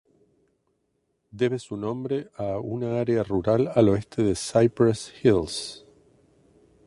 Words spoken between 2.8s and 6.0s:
área rural al oeste de Cypress Hills.